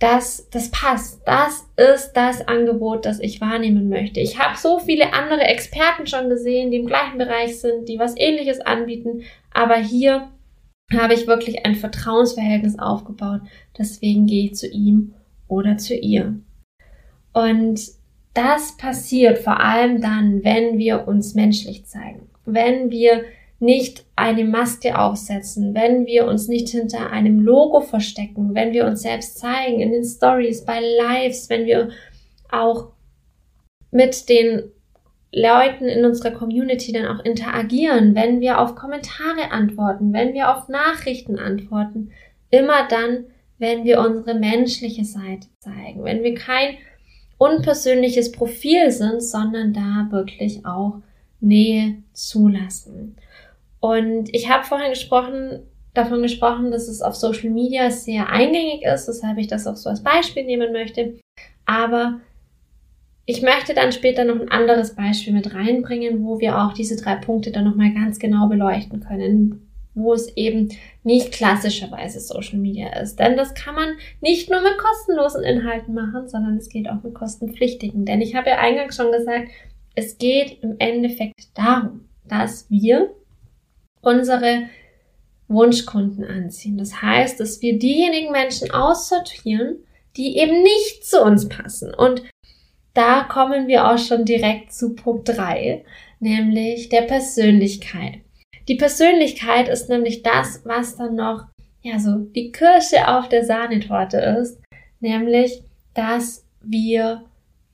das, 0.01 0.49
das 0.51 0.71
passt. 0.71 1.21
Das 1.27 1.67
ist 1.77 2.13
das 2.15 2.47
Angebot, 2.49 3.05
das 3.05 3.21
ich 3.21 3.41
wahrnehmen 3.41 3.89
möchte. 3.89 4.21
Ich 4.21 4.39
habe 4.39 4.57
so 4.57 4.79
viele 4.79 5.13
andere 5.13 5.43
Experten 5.43 6.07
schon 6.07 6.29
gesehen, 6.29 6.71
die 6.71 6.79
im 6.79 6.87
gleichen 6.87 7.19
Bereich 7.19 7.61
sind, 7.61 7.89
die 7.89 7.99
was 7.99 8.17
ähnliches 8.17 8.61
anbieten, 8.61 9.23
aber 9.53 9.77
hier 9.77 10.29
habe 10.93 11.15
ich 11.15 11.27
wirklich 11.27 11.65
ein 11.65 11.77
Vertrauensverhältnis 11.77 12.79
aufgebaut. 12.79 13.43
Deswegen 13.79 14.27
gehe 14.27 14.47
ich 14.47 14.55
zu 14.57 14.67
ihm 14.67 15.15
oder 15.47 15.77
zu 15.77 15.95
ihr. 15.95 16.41
Und 17.33 17.81
das 18.35 18.77
passiert 18.77 19.39
vor 19.39 19.61
allem 19.61 20.01
dann, 20.01 20.43
wenn 20.45 20.79
wir 20.79 21.07
uns 21.07 21.35
menschlich 21.35 21.85
zeigen, 21.87 22.29
wenn 22.45 22.91
wir 22.91 23.25
nicht 23.61 24.07
eine 24.17 24.45
Maske 24.45 24.99
aufsetzen, 24.99 25.75
wenn 25.75 26.07
wir 26.07 26.27
uns 26.27 26.49
nicht 26.49 26.71
hinter 26.71 27.11
einem 27.11 27.41
Logo 27.41 27.81
verstecken, 27.81 28.55
wenn 28.55 28.73
wir 28.73 28.87
uns 28.87 29.03
selbst 29.03 29.39
zeigen 29.39 29.81
in 29.81 29.93
den 29.93 30.05
Stories, 30.05 30.65
bei 30.65 30.81
Lives, 30.81 31.51
wenn 31.51 31.67
wir 31.67 31.91
auch 32.51 32.93
mit 33.91 34.29
den 34.31 34.71
Leuten 35.33 35.85
in 35.85 36.05
unserer 36.05 36.33
Community 36.33 36.93
dann 36.93 37.07
auch 37.07 37.23
interagieren, 37.25 38.15
wenn 38.15 38.41
wir 38.41 38.61
auf 38.61 38.75
Kommentare 38.75 39.53
antworten, 39.53 40.13
wenn 40.13 40.33
wir 40.33 40.57
auf 40.57 40.69
Nachrichten 40.69 41.39
antworten, 41.39 42.11
immer 42.51 42.89
dann, 42.89 43.27
wenn 43.59 43.85
wir 43.85 44.01
unsere 44.01 44.39
menschliche 44.39 45.05
Seite 45.05 45.49
zeigen, 45.59 46.03
wenn 46.03 46.23
wir 46.23 46.35
kein 46.35 46.79
unpersönliches 47.37 48.33
Profil 48.33 48.91
sind, 48.91 49.23
sondern 49.23 49.75
da 49.75 50.09
wirklich 50.11 50.65
auch 50.65 51.01
Nähe 51.41 52.03
zulassen. 52.13 53.17
Und 53.81 54.35
ich 54.35 54.51
habe 54.51 54.65
vorhin 54.65 54.91
gesprochen, 54.91 55.67
davon 55.95 56.23
gesprochen, 56.23 56.71
dass 56.71 56.89
es 56.89 57.03
auf 57.03 57.17
Social 57.17 57.51
Media 57.51 57.91
sehr 57.91 58.29
eingängig 58.29 58.83
ist, 58.85 59.09
weshalb 59.09 59.39
ich 59.39 59.49
das 59.49 59.67
auch 59.67 59.77
so 59.77 59.91
als 59.91 60.03
Beispiel 60.03 60.45
nehmen 60.45 60.73
möchte. 60.73 61.19
Aber 61.67 62.21
ich 63.27 63.43
möchte 63.43 63.75
dann 63.75 63.93
später 63.93 64.25
noch 64.25 64.41
ein 64.41 64.51
anderes 64.51 64.95
Beispiel 64.95 65.33
mit 65.33 65.55
reinbringen, 65.55 66.25
wo 66.25 66.41
wir 66.41 66.59
auch 66.59 66.73
diese 66.73 66.97
drei 66.97 67.17
Punkte 67.17 67.53
dann 67.53 67.65
nochmal 67.65 67.93
ganz 67.93 68.19
genau 68.19 68.49
beleuchten 68.49 69.01
können, 69.01 69.71
wo 69.95 70.13
es 70.13 70.37
eben 70.37 70.71
nicht 71.05 71.33
klassischerweise 71.33 72.21
Social 72.21 72.59
Media 72.59 73.01
ist. 73.01 73.19
Denn 73.19 73.37
das 73.37 73.55
kann 73.55 73.75
man 73.75 73.95
nicht 74.21 74.51
nur 74.51 74.61
mit 74.61 74.79
kostenlosen 74.79 75.45
Inhalten 75.45 75.95
machen, 75.95 76.29
sondern 76.29 76.57
es 76.57 76.69
geht 76.69 76.89
auch 76.89 77.03
mit 77.03 77.15
kostenpflichtigen. 77.15 78.05
Denn 78.05 78.21
ich 78.21 78.35
habe 78.35 78.51
ja 78.51 78.59
eingangs 78.59 78.97
schon 78.97 79.13
gesagt, 79.13 79.49
es 79.95 80.19
geht 80.19 80.63
im 80.63 80.77
Endeffekt 80.79 81.57
darum, 81.57 82.09
dass 82.29 82.69
wir 82.71 83.11
unsere 84.01 84.65
Wunschkunden 85.49 86.25
anziehen. 86.25 86.79
Das 86.79 87.03
heißt, 87.03 87.41
dass 87.41 87.61
wir 87.61 87.79
diejenigen 87.79 88.33
Menschen 88.33 88.71
aussortieren, 88.71 89.79
die 90.17 90.39
eben 90.39 90.63
nicht 90.63 91.05
zu 91.05 91.23
uns 91.23 91.49
passen. 91.49 91.93
Und 91.95 92.23
da 92.95 93.25
kommen 93.25 93.69
wir 93.69 93.89
auch 93.89 93.99
schon 93.99 94.25
direkt 94.25 94.73
zu 94.73 94.95
Punkt 94.95 95.29
3, 95.29 95.85
nämlich 96.19 96.89
der 96.89 97.03
Persönlichkeit. 97.03 98.21
Die 98.69 98.77
Persönlichkeit 98.77 99.69
ist 99.69 99.89
nämlich 99.89 100.23
das, 100.23 100.63
was 100.65 100.97
dann 100.97 101.17
noch, 101.17 101.47
ja, 101.83 101.99
so 101.99 102.19
die 102.19 102.53
Kirsche 102.53 103.09
auf 103.09 103.29
der 103.29 103.45
Sahnetorte 103.45 104.19
ist, 104.19 104.61
nämlich, 105.01 105.63
dass 105.95 106.45
wir 106.61 107.25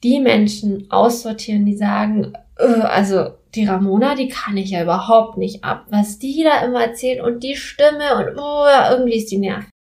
die 0.03 0.21
Menschen 0.21 0.91
aussortieren, 0.91 1.67
die 1.67 1.77
sagen, 1.77 2.33
also 2.57 3.31
die 3.57 3.67
Ramona, 3.67 4.15
die 4.15 4.29
kann 4.29 4.57
ich 4.57 4.71
ja 4.71 4.83
überhaupt 4.83 5.39
nicht 5.39 5.65
ab. 5.65 5.87
Was 5.91 6.19
die 6.19 6.43
da 6.45 6.65
immer 6.65 6.83
erzählt 6.83 7.21
und 7.21 7.43
die 7.43 7.57
Stimme 7.57 8.17
und 8.17 8.39
oh, 8.39 8.67
irgendwie 8.91 9.17
ist 9.17 9.31
die 9.31 9.39
nervig. 9.39 9.71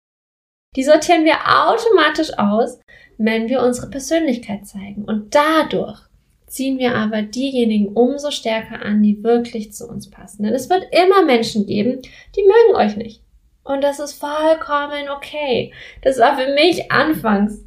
Die 0.75 0.85
sortieren 0.85 1.25
wir 1.25 1.37
automatisch 1.47 2.38
aus, 2.38 2.80
wenn 3.18 3.49
wir 3.49 3.62
unsere 3.62 3.88
Persönlichkeit 3.88 4.66
zeigen. 4.66 5.04
Und 5.04 5.35
dadurch 5.35 6.00
ziehen 6.47 6.78
wir 6.78 6.95
aber 6.95 7.23
diejenigen 7.23 7.88
umso 7.88 8.30
stärker 8.30 8.83
an, 8.83 9.02
die 9.02 9.23
wirklich 9.23 9.73
zu 9.73 9.88
uns 9.88 10.11
passen. 10.11 10.45
Denn 10.45 10.54
es 10.54 10.71
wird 10.71 10.87
immer 10.92 11.25
Menschen 11.25 11.66
geben, 11.66 12.00
die 12.37 12.42
mögen 12.42 12.76
euch 12.76 12.97
nicht. 12.97 13.23
Und 13.64 13.83
das 13.83 13.99
ist 13.99 14.12
vollkommen 14.12 15.09
okay. 15.09 15.73
Das 16.02 16.18
war 16.18 16.38
für 16.38 16.54
mich 16.54 16.92
anfangs, 16.92 17.64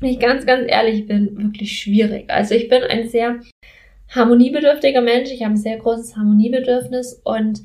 wenn 0.00 0.10
ich 0.10 0.20
ganz, 0.20 0.46
ganz 0.46 0.64
ehrlich 0.70 1.06
bin, 1.06 1.36
wirklich 1.36 1.78
schwierig. 1.78 2.30
Also 2.30 2.54
ich 2.54 2.68
bin 2.68 2.82
ein 2.82 3.08
sehr 3.08 3.40
harmoniebedürftiger 4.08 5.00
Mensch. 5.00 5.30
Ich 5.30 5.42
habe 5.42 5.54
ein 5.54 5.58
sehr 5.58 5.78
großes 5.78 6.16
Harmoniebedürfnis 6.16 7.20
und 7.24 7.62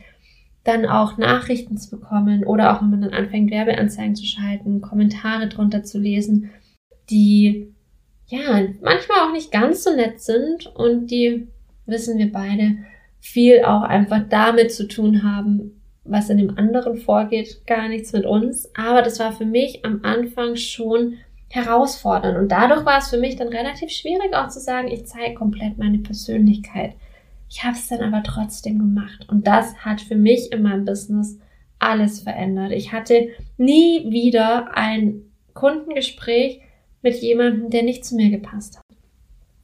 dann 0.63 0.85
auch 0.85 1.17
Nachrichten 1.17 1.77
zu 1.77 1.89
bekommen 1.89 2.45
oder 2.45 2.73
auch 2.73 2.81
wenn 2.81 2.89
man 2.89 3.01
dann 3.01 3.13
anfängt, 3.13 3.51
Werbeanzeigen 3.51 4.15
zu 4.15 4.25
schalten, 4.25 4.81
Kommentare 4.81 5.49
drunter 5.49 5.83
zu 5.83 5.99
lesen, 5.99 6.51
die 7.09 7.73
ja 8.27 8.61
manchmal 8.81 9.27
auch 9.27 9.33
nicht 9.33 9.51
ganz 9.51 9.83
so 9.83 9.93
nett 9.93 10.21
sind 10.21 10.67
und 10.67 11.07
die, 11.07 11.47
wissen 11.85 12.17
wir 12.17 12.31
beide, 12.31 12.77
viel 13.19 13.63
auch 13.63 13.83
einfach 13.83 14.21
damit 14.29 14.71
zu 14.71 14.87
tun 14.87 15.23
haben, 15.23 15.81
was 16.05 16.29
in 16.29 16.37
dem 16.37 16.57
anderen 16.57 16.97
vorgeht, 16.97 17.65
gar 17.65 17.87
nichts 17.87 18.11
mit 18.13 18.25
uns. 18.25 18.69
Aber 18.75 19.01
das 19.01 19.19
war 19.19 19.31
für 19.31 19.45
mich 19.45 19.85
am 19.85 20.01
Anfang 20.03 20.55
schon 20.55 21.17
herausfordern. 21.53 22.35
Und 22.37 22.51
dadurch 22.51 22.83
war 22.83 22.97
es 22.97 23.09
für 23.09 23.19
mich 23.19 23.35
dann 23.35 23.49
relativ 23.49 23.91
schwierig 23.91 24.33
auch 24.33 24.47
zu 24.47 24.59
sagen, 24.59 24.87
ich 24.87 25.05
zeige 25.05 25.35
komplett 25.35 25.77
meine 25.77 25.99
Persönlichkeit. 25.99 26.95
Ich 27.47 27.63
habe 27.63 27.75
es 27.75 27.87
dann 27.87 28.01
aber 28.01 28.23
trotzdem 28.23 28.79
gemacht. 28.79 29.27
Und 29.29 29.45
das 29.45 29.75
hat 29.77 30.01
für 30.01 30.15
mich 30.15 30.51
in 30.51 30.63
meinem 30.63 30.85
Business 30.85 31.37
alles 31.77 32.21
verändert. 32.21 32.71
Ich 32.71 32.91
hatte 32.91 33.29
nie 33.57 34.09
wieder 34.09 34.75
ein 34.75 35.21
Kundengespräch 35.53 36.61
mit 37.03 37.21
jemandem, 37.21 37.69
der 37.69 37.83
nicht 37.83 38.03
zu 38.03 38.15
mir 38.15 38.31
gepasst 38.31 38.77
hat. 38.77 38.83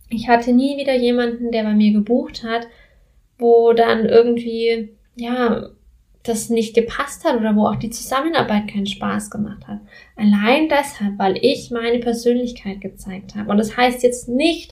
Ich 0.09 0.27
hatte 0.27 0.53
nie 0.53 0.77
wieder 0.77 0.95
jemanden, 0.95 1.51
der 1.51 1.63
bei 1.63 1.73
mir 1.73 1.91
gebucht 1.91 2.43
hat, 2.43 2.67
wo 3.39 3.73
dann 3.73 4.05
irgendwie, 4.05 4.95
ja, 5.15 5.69
das 6.23 6.49
nicht 6.49 6.75
gepasst 6.75 7.23
hat 7.23 7.37
oder 7.37 7.55
wo 7.55 7.65
auch 7.65 7.77
die 7.77 7.89
Zusammenarbeit 7.89 8.67
keinen 8.67 8.85
Spaß 8.85 9.29
gemacht 9.29 9.67
hat. 9.67 9.79
Allein 10.15 10.67
deshalb, 10.69 11.17
weil 11.17 11.37
ich 11.41 11.71
meine 11.71 11.99
Persönlichkeit 11.99 12.81
gezeigt 12.81 13.35
habe. 13.35 13.49
Und 13.49 13.57
das 13.57 13.77
heißt 13.77 14.03
jetzt 14.03 14.27
nicht, 14.27 14.71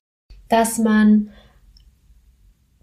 dass 0.50 0.78
man 0.78 1.30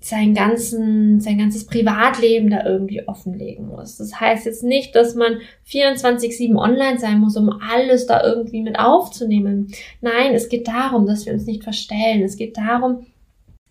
sein, 0.05 0.35
ganzen, 0.35 1.21
sein 1.21 1.39
ganzes 1.39 1.67
Privatleben 1.67 2.51
da 2.51 2.65
irgendwie 2.65 3.09
offenlegen 3.09 3.69
muss. 3.69 3.97
Das 3.97 4.21
heißt 4.21 4.45
jetzt 4.45 4.63
nicht, 4.63 4.95
dass 4.95 5.15
man 5.15 5.39
24-7 5.67 6.57
online 6.57 6.99
sein 6.99 7.21
muss, 7.21 7.39
um 7.39 7.49
alles 7.49 8.07
da 8.07 8.23
irgendwie 8.23 8.61
mit 8.61 8.79
aufzunehmen. 8.79 9.73
Nein, 10.03 10.35
es 10.35 10.51
geht 10.51 10.69
darum, 10.69 11.07
dass 11.07 11.25
wir 11.25 11.33
uns 11.33 11.47
nicht 11.47 11.65
verstellen. 11.65 12.23
Es 12.23 12.37
geht 12.37 12.59
darum, 12.59 13.07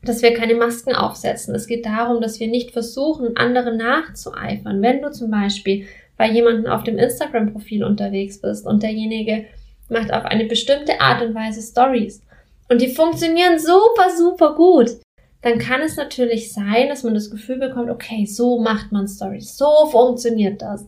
dass 0.03 0.21
wir 0.21 0.33
keine 0.33 0.55
Masken 0.55 0.93
aufsetzen. 0.93 1.55
Es 1.55 1.67
geht 1.67 1.85
darum, 1.85 2.21
dass 2.21 2.39
wir 2.39 2.47
nicht 2.47 2.71
versuchen, 2.71 3.37
andere 3.37 3.75
nachzueifern. 3.75 4.81
Wenn 4.81 5.01
du 5.01 5.11
zum 5.11 5.31
Beispiel 5.31 5.85
bei 6.17 6.29
jemandem 6.29 6.71
auf 6.71 6.83
dem 6.83 6.97
Instagram-Profil 6.97 7.83
unterwegs 7.83 8.39
bist 8.39 8.65
und 8.65 8.83
derjenige 8.83 9.45
macht 9.89 10.13
auf 10.13 10.25
eine 10.25 10.45
bestimmte 10.45 10.99
Art 11.01 11.21
und 11.21 11.33
Weise 11.33 11.61
Stories 11.61 12.21
und 12.69 12.81
die 12.81 12.89
funktionieren 12.89 13.59
super, 13.59 14.09
super 14.17 14.55
gut, 14.55 14.97
dann 15.41 15.59
kann 15.59 15.81
es 15.81 15.97
natürlich 15.97 16.53
sein, 16.53 16.87
dass 16.87 17.03
man 17.03 17.13
das 17.13 17.29
Gefühl 17.29 17.57
bekommt, 17.57 17.89
okay, 17.89 18.25
so 18.25 18.59
macht 18.59 18.91
man 18.91 19.07
Stories, 19.07 19.57
so 19.57 19.87
funktioniert 19.91 20.61
das. 20.61 20.87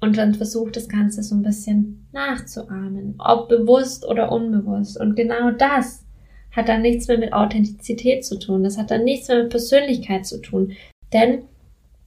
Und 0.00 0.16
dann 0.16 0.34
versucht 0.34 0.76
das 0.76 0.88
Ganze 0.88 1.22
so 1.22 1.34
ein 1.34 1.42
bisschen 1.42 2.06
nachzuahmen, 2.12 3.16
ob 3.18 3.48
bewusst 3.48 4.06
oder 4.06 4.30
unbewusst. 4.30 4.98
Und 4.98 5.14
genau 5.16 5.50
das 5.50 6.05
hat 6.56 6.68
dann 6.68 6.82
nichts 6.82 7.06
mehr 7.06 7.18
mit 7.18 7.34
Authentizität 7.34 8.24
zu 8.24 8.38
tun. 8.38 8.64
Das 8.64 8.78
hat 8.78 8.90
dann 8.90 9.04
nichts 9.04 9.28
mehr 9.28 9.42
mit 9.42 9.50
Persönlichkeit 9.50 10.24
zu 10.24 10.40
tun. 10.40 10.72
Denn 11.12 11.42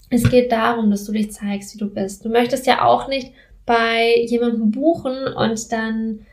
es 0.10 0.30
geht 0.30 0.52
darum, 0.52 0.90
dass 0.90 1.06
du 1.06 1.12
dich 1.12 1.32
zeigst, 1.32 1.76
wie 1.76 1.78
du 1.78 1.88
bist. 1.88 2.26
Du 2.26 2.30
möchtest 2.30 2.66
ja 2.66 2.84
auch 2.84 3.08
nicht 3.08 3.32
bei 3.68 4.16
jemandem 4.26 4.72
buchen 4.72 5.28
und 5.36 5.72
dann 5.72 6.26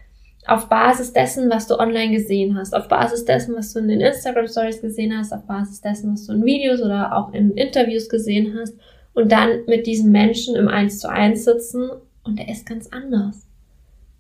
auf 0.47 0.69
Basis 0.69 1.13
dessen, 1.13 1.51
was 1.51 1.67
du 1.67 1.79
online 1.79 2.13
gesehen 2.13 2.57
hast, 2.57 2.75
auf 2.75 2.89
Basis 2.89 3.27
dessen, 3.27 3.55
was 3.55 3.75
du 3.75 3.81
in 3.81 3.89
den 3.89 4.01
Instagram 4.01 4.47
Stories 4.47 4.81
gesehen 4.81 5.17
hast, 5.17 5.33
auf 5.33 5.45
Basis 5.45 5.83
dessen, 5.83 6.13
was 6.13 6.27
du 6.27 6.33
in 6.33 6.45
Videos 6.45 6.81
oder 6.81 7.15
auch 7.15 7.35
in 7.35 7.51
Interviews 7.51 8.09
gesehen 8.09 8.57
hast 8.59 8.75
und 9.13 9.31
dann 9.31 9.65
mit 9.67 9.87
diesem 9.87 10.13
Menschen 10.13 10.57
im 10.57 10.69
Eins 10.69 11.01
zu 11.01 11.11
eins 11.11 11.45
sitzen 11.45 11.91
und 12.25 12.39
er 12.39 12.49
ist 12.49 12.65
ganz 12.65 12.89
anders 12.89 13.46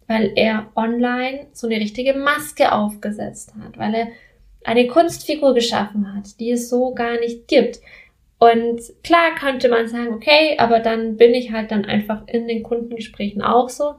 weil 0.07 0.33
er 0.37 0.71
online 0.77 1.47
so 1.53 1.67
eine 1.67 1.77
richtige 1.77 2.15
Maske 2.15 2.73
aufgesetzt 2.73 3.53
hat, 3.61 3.79
weil 3.79 3.95
er 3.95 4.09
eine 4.65 4.87
Kunstfigur 4.87 5.55
geschaffen 5.55 6.15
hat, 6.15 6.39
die 6.41 6.51
es 6.51 6.69
so 6.69 6.95
gar 6.95 7.19
nicht 7.21 7.49
gibt. 7.49 7.81
Und 8.39 8.81
klar 9.03 9.35
könnte 9.39 9.69
man 9.69 9.89
sagen, 9.89 10.13
okay, 10.13 10.57
aber 10.59 10.81
dann 10.81 11.17
bin 11.17 11.35
ich 11.35 11.53
halt 11.53 11.71
dann 11.71 11.85
einfach 11.85 12.27
in 12.27 12.47
den 12.49 12.63
Kundengesprächen 12.63 13.43
auch 13.43 13.69
so. 13.69 13.95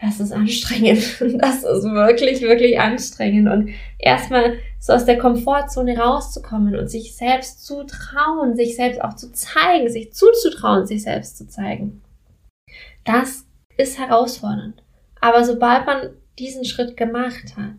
Das 0.00 0.20
ist 0.20 0.32
anstrengend. 0.32 1.02
Das 1.38 1.62
ist 1.62 1.84
wirklich, 1.84 2.42
wirklich 2.42 2.78
anstrengend. 2.78 3.48
Und 3.48 3.70
erstmal 3.98 4.58
so 4.78 4.92
aus 4.92 5.06
der 5.06 5.18
Komfortzone 5.18 5.96
rauszukommen 5.96 6.76
und 6.76 6.88
sich 6.88 7.16
selbst 7.16 7.64
zu 7.64 7.84
trauen, 7.84 8.54
sich 8.54 8.76
selbst 8.76 9.02
auch 9.02 9.14
zu 9.14 9.32
zeigen, 9.32 9.88
sich 9.88 10.12
zuzutrauen, 10.12 10.86
sich 10.86 11.04
selbst 11.04 11.38
zu 11.38 11.48
zeigen. 11.48 12.02
Das 13.04 13.46
ist 13.78 13.98
herausfordernd. 13.98 14.83
Aber 15.24 15.42
sobald 15.42 15.86
man 15.86 16.10
diesen 16.38 16.66
Schritt 16.66 16.98
gemacht 16.98 17.56
hat, 17.56 17.76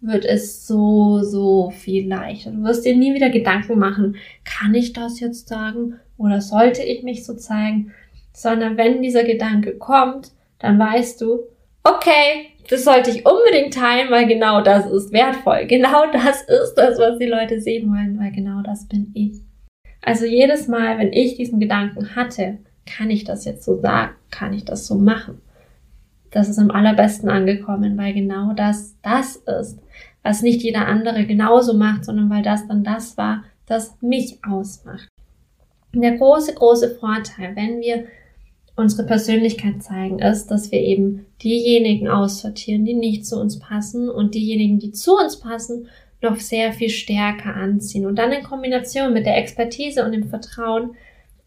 wird 0.00 0.24
es 0.24 0.66
so, 0.66 1.22
so 1.22 1.68
viel 1.68 2.08
leichter. 2.08 2.52
Du 2.52 2.62
wirst 2.62 2.86
dir 2.86 2.96
nie 2.96 3.12
wieder 3.12 3.28
Gedanken 3.28 3.78
machen, 3.78 4.16
kann 4.44 4.72
ich 4.72 4.94
das 4.94 5.20
jetzt 5.20 5.46
sagen 5.46 6.00
oder 6.16 6.40
sollte 6.40 6.82
ich 6.82 7.02
mich 7.02 7.26
so 7.26 7.34
zeigen, 7.34 7.92
sondern 8.32 8.78
wenn 8.78 9.02
dieser 9.02 9.24
Gedanke 9.24 9.76
kommt, 9.76 10.32
dann 10.58 10.78
weißt 10.78 11.20
du, 11.20 11.40
okay, 11.84 12.46
das 12.70 12.84
sollte 12.84 13.10
ich 13.10 13.26
unbedingt 13.26 13.74
teilen, 13.74 14.10
weil 14.10 14.26
genau 14.26 14.62
das 14.62 14.90
ist 14.90 15.12
wertvoll. 15.12 15.66
Genau 15.66 16.10
das 16.10 16.44
ist 16.44 16.76
das, 16.76 16.98
was 16.98 17.18
die 17.18 17.26
Leute 17.26 17.60
sehen 17.60 17.90
wollen, 17.90 18.18
weil 18.18 18.32
genau 18.32 18.62
das 18.62 18.88
bin 18.88 19.10
ich. 19.12 19.42
Also 20.00 20.24
jedes 20.24 20.66
Mal, 20.66 20.96
wenn 20.96 21.12
ich 21.12 21.36
diesen 21.36 21.60
Gedanken 21.60 22.16
hatte, 22.16 22.56
kann 22.86 23.10
ich 23.10 23.24
das 23.24 23.44
jetzt 23.44 23.64
so 23.64 23.82
sagen, 23.82 24.14
kann 24.30 24.54
ich 24.54 24.64
das 24.64 24.86
so 24.86 24.94
machen. 24.94 25.42
Das 26.30 26.48
ist 26.48 26.58
am 26.58 26.70
allerbesten 26.70 27.28
angekommen, 27.28 27.96
weil 27.96 28.12
genau 28.12 28.52
das 28.52 28.96
das 29.02 29.36
ist, 29.36 29.78
was 30.22 30.42
nicht 30.42 30.62
jeder 30.62 30.86
andere 30.86 31.24
genauso 31.24 31.74
macht, 31.74 32.04
sondern 32.04 32.30
weil 32.30 32.42
das 32.42 32.66
dann 32.66 32.84
das 32.84 33.16
war, 33.16 33.44
das 33.66 33.96
mich 34.00 34.38
ausmacht. 34.44 35.08
Der 35.94 36.16
große, 36.16 36.54
große 36.54 36.96
Vorteil, 36.96 37.56
wenn 37.56 37.80
wir 37.80 38.04
unsere 38.76 39.06
Persönlichkeit 39.06 39.82
zeigen, 39.82 40.18
ist, 40.18 40.48
dass 40.48 40.70
wir 40.70 40.80
eben 40.80 41.26
diejenigen 41.42 42.08
aussortieren, 42.08 42.84
die 42.84 42.94
nicht 42.94 43.24
zu 43.24 43.40
uns 43.40 43.58
passen 43.58 44.10
und 44.10 44.34
diejenigen, 44.34 44.78
die 44.78 44.92
zu 44.92 45.16
uns 45.16 45.40
passen, 45.40 45.88
noch 46.20 46.36
sehr 46.36 46.72
viel 46.72 46.90
stärker 46.90 47.54
anziehen. 47.54 48.06
Und 48.06 48.16
dann 48.16 48.32
in 48.32 48.42
Kombination 48.42 49.12
mit 49.12 49.26
der 49.26 49.38
Expertise 49.38 50.04
und 50.04 50.12
dem 50.12 50.28
Vertrauen 50.28 50.96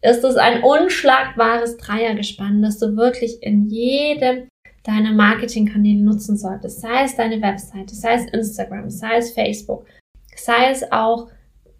ist 0.02 0.24
es 0.24 0.36
ein 0.36 0.62
unschlagbares 0.62 1.76
Dreiergespann, 1.76 2.62
das 2.62 2.78
du 2.78 2.96
wirklich 2.96 3.42
in 3.42 3.66
jedem 3.68 4.48
deiner 4.82 5.12
Marketingkanäle 5.12 6.02
nutzen 6.02 6.36
solltest. 6.36 6.80
Sei 6.80 7.04
es 7.04 7.16
deine 7.16 7.40
Webseite, 7.42 7.94
sei 7.94 8.14
es 8.14 8.26
Instagram, 8.32 8.90
sei 8.90 9.16
es 9.16 9.32
Facebook, 9.32 9.86
sei 10.34 10.70
es 10.70 10.90
auch 10.90 11.28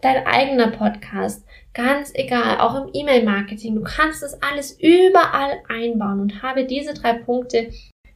dein 0.00 0.26
eigener 0.26 0.70
Podcast, 0.70 1.44
ganz 1.74 2.12
egal, 2.14 2.58
auch 2.60 2.82
im 2.82 2.90
E-Mail-Marketing. 2.92 3.74
Du 3.74 3.82
kannst 3.82 4.22
es 4.22 4.40
alles 4.42 4.78
überall 4.80 5.58
einbauen 5.68 6.20
und 6.20 6.42
habe 6.42 6.64
diese 6.64 6.94
drei 6.94 7.14
Punkte 7.14 7.70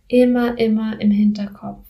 immer, 0.09 0.59
immer 0.59 1.01
im 1.01 1.11
Hinterkopf. 1.11 1.87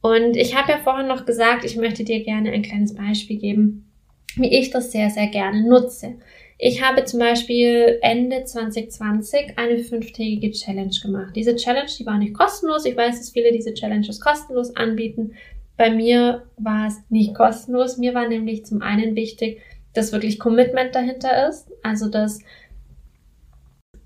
Und 0.00 0.36
ich 0.36 0.56
habe 0.56 0.72
ja 0.72 0.78
vorhin 0.78 1.08
noch 1.08 1.26
gesagt, 1.26 1.64
ich 1.64 1.76
möchte 1.76 2.04
dir 2.04 2.22
gerne 2.22 2.50
ein 2.50 2.62
kleines 2.62 2.94
Beispiel 2.94 3.38
geben, 3.38 3.90
wie 4.36 4.48
ich 4.48 4.70
das 4.70 4.92
sehr, 4.92 5.10
sehr 5.10 5.26
gerne 5.26 5.68
nutze. 5.68 6.14
Ich 6.60 6.82
habe 6.82 7.04
zum 7.04 7.20
Beispiel 7.20 7.98
Ende 8.02 8.44
2020 8.44 9.56
eine 9.56 9.78
fünftägige 9.78 10.50
Challenge 10.50 10.94
gemacht. 11.00 11.36
Diese 11.36 11.54
Challenge, 11.54 11.90
die 11.96 12.04
war 12.04 12.18
nicht 12.18 12.34
kostenlos. 12.34 12.84
Ich 12.84 12.96
weiß, 12.96 13.16
dass 13.16 13.30
viele 13.30 13.52
diese 13.52 13.74
Challenges 13.74 14.20
kostenlos 14.20 14.74
anbieten. 14.74 15.34
Bei 15.76 15.90
mir 15.90 16.42
war 16.56 16.88
es 16.88 16.96
nicht 17.10 17.32
kostenlos. 17.36 17.96
Mir 17.96 18.12
war 18.12 18.26
nämlich 18.28 18.66
zum 18.66 18.82
einen 18.82 19.14
wichtig, 19.14 19.62
dass 19.94 20.12
wirklich 20.12 20.40
Commitment 20.40 20.96
dahinter 20.96 21.48
ist. 21.48 21.70
Also, 21.84 22.08
dass, 22.08 22.40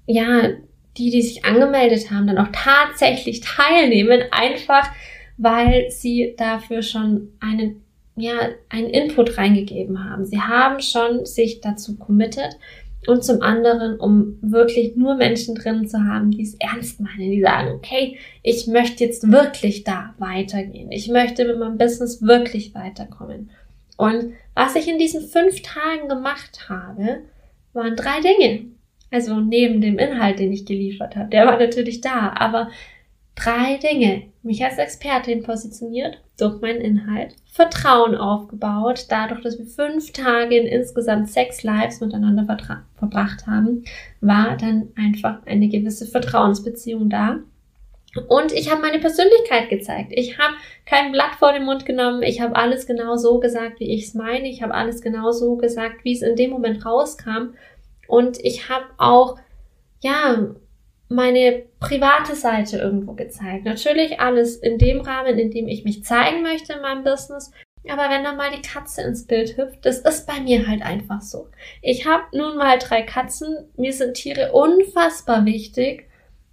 ja, 0.06 0.50
die, 0.98 1.10
die 1.10 1.22
sich 1.22 1.46
angemeldet 1.46 2.10
haben, 2.10 2.26
dann 2.26 2.36
auch 2.36 2.52
tatsächlich 2.52 3.40
teilnehmen, 3.40 4.24
einfach 4.30 4.90
weil 5.38 5.90
sie 5.90 6.34
dafür 6.36 6.82
schon 6.82 7.32
einen 7.40 7.82
ja, 8.16 8.50
einen 8.68 8.90
Input 8.90 9.38
reingegeben 9.38 10.04
haben. 10.04 10.24
Sie 10.24 10.40
haben 10.40 10.80
schon 10.80 11.24
sich 11.24 11.60
dazu 11.60 11.96
committed 11.96 12.58
und 13.06 13.24
zum 13.24 13.42
anderen, 13.42 13.98
um 13.98 14.38
wirklich 14.42 14.94
nur 14.96 15.16
Menschen 15.16 15.54
drin 15.56 15.88
zu 15.88 16.04
haben, 16.04 16.30
die 16.30 16.42
es 16.42 16.54
ernst 16.54 17.00
meinen, 17.00 17.30
die 17.30 17.40
sagen, 17.40 17.72
okay, 17.72 18.16
ich 18.42 18.68
möchte 18.68 19.04
jetzt 19.04 19.30
wirklich 19.30 19.82
da 19.82 20.14
weitergehen. 20.18 20.92
Ich 20.92 21.08
möchte 21.08 21.44
mit 21.44 21.58
meinem 21.58 21.78
Business 21.78 22.22
wirklich 22.22 22.74
weiterkommen. 22.74 23.50
Und 23.96 24.34
was 24.54 24.76
ich 24.76 24.86
in 24.88 24.98
diesen 24.98 25.22
fünf 25.22 25.62
Tagen 25.62 26.08
gemacht 26.08 26.68
habe, 26.68 27.22
waren 27.72 27.96
drei 27.96 28.20
Dinge. 28.20 28.66
Also 29.10 29.40
neben 29.40 29.80
dem 29.80 29.98
Inhalt, 29.98 30.38
den 30.38 30.52
ich 30.52 30.64
geliefert 30.64 31.16
habe, 31.16 31.28
der 31.28 31.46
war 31.46 31.58
natürlich 31.58 32.00
da, 32.00 32.32
aber 32.34 32.70
drei 33.34 33.78
Dinge. 33.78 34.24
Mich 34.42 34.64
als 34.64 34.78
Expertin 34.78 35.42
positioniert 35.42 36.20
durch 36.38 36.60
meinen 36.60 36.80
Inhalt, 36.80 37.36
Vertrauen 37.52 38.16
aufgebaut, 38.16 39.06
dadurch, 39.08 39.42
dass 39.42 39.58
wir 39.58 39.66
fünf 39.66 40.12
Tage 40.12 40.56
in 40.56 40.66
insgesamt 40.66 41.30
sechs 41.30 41.62
Lives 41.62 42.00
miteinander 42.00 42.44
verbracht 42.96 43.46
haben, 43.46 43.84
war 44.20 44.56
dann 44.56 44.88
einfach 44.96 45.46
eine 45.46 45.68
gewisse 45.68 46.06
Vertrauensbeziehung 46.06 47.08
da. 47.08 47.38
Und 48.28 48.52
ich 48.52 48.70
habe 48.70 48.82
meine 48.82 48.98
Persönlichkeit 48.98 49.70
gezeigt. 49.70 50.12
Ich 50.14 50.38
habe 50.38 50.54
kein 50.84 51.12
Blatt 51.12 51.36
vor 51.38 51.52
den 51.52 51.64
Mund 51.64 51.86
genommen. 51.86 52.22
Ich 52.22 52.40
habe 52.40 52.56
alles 52.56 52.86
genau 52.86 53.16
so 53.16 53.38
gesagt, 53.38 53.80
wie 53.80 53.90
ich 53.90 54.04
es 54.04 54.14
meine. 54.14 54.48
Ich 54.48 54.62
habe 54.62 54.74
alles 54.74 55.00
genau 55.00 55.30
so 55.30 55.56
gesagt, 55.56 56.04
wie 56.04 56.12
es 56.12 56.20
in 56.20 56.36
dem 56.36 56.50
Moment 56.50 56.84
rauskam. 56.84 57.54
Und 58.08 58.38
ich 58.44 58.68
habe 58.68 58.84
auch, 58.98 59.38
ja, 60.02 60.54
meine 61.12 61.64
private 61.80 62.34
Seite 62.34 62.78
irgendwo 62.78 63.12
gezeigt. 63.12 63.64
Natürlich 63.64 64.20
alles 64.20 64.56
in 64.56 64.78
dem 64.78 65.00
Rahmen, 65.00 65.38
in 65.38 65.50
dem 65.50 65.68
ich 65.68 65.84
mich 65.84 66.04
zeigen 66.04 66.42
möchte 66.42 66.74
in 66.74 66.82
meinem 66.82 67.04
Business. 67.04 67.52
Aber 67.88 68.10
wenn 68.10 68.24
dann 68.24 68.36
mal 68.36 68.50
die 68.54 68.62
Katze 68.62 69.02
ins 69.02 69.26
Bild 69.26 69.56
hüpft, 69.56 69.84
das 69.84 69.98
ist 69.98 70.26
bei 70.26 70.40
mir 70.40 70.66
halt 70.66 70.82
einfach 70.82 71.20
so. 71.20 71.48
Ich 71.80 72.06
habe 72.06 72.24
nun 72.32 72.56
mal 72.56 72.78
drei 72.78 73.02
Katzen, 73.02 73.68
mir 73.76 73.92
sind 73.92 74.14
Tiere 74.14 74.52
unfassbar 74.52 75.44
wichtig 75.44 76.08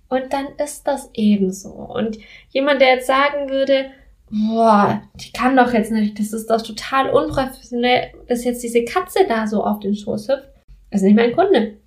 und 0.09 0.33
dann 0.33 0.47
ist 0.63 0.87
das 0.87 1.09
ebenso. 1.13 1.69
Und 1.69 2.17
jemand, 2.49 2.81
der 2.81 2.95
jetzt 2.95 3.07
sagen 3.07 3.49
würde, 3.49 3.91
boah, 4.31 5.03
die 5.15 5.31
kann 5.31 5.55
doch 5.55 5.71
jetzt 5.71 5.91
nicht, 5.91 6.19
das 6.19 6.33
ist 6.33 6.49
doch 6.49 6.61
total 6.61 7.11
unprofessionell, 7.11 8.11
dass 8.27 8.43
jetzt 8.43 8.63
diese 8.63 8.83
Katze 8.83 9.19
da 9.27 9.45
so 9.45 9.63
auf 9.63 9.79
den 9.79 9.95
Schoß 9.95 10.29
hüpft, 10.29 10.49
ist 10.89 11.03
nicht 11.03 11.15
mein 11.15 11.33
Kunde 11.33 11.78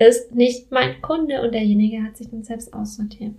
ist 0.00 0.34
nicht 0.34 0.72
mein 0.72 1.00
Kunde 1.02 1.42
und 1.42 1.52
derjenige 1.52 2.02
hat 2.02 2.16
sich 2.16 2.30
dann 2.30 2.42
selbst 2.42 2.72
aussortiert. 2.72 3.34